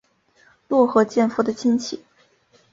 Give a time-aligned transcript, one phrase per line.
[0.67, 2.03] 落合建夫的亲戚。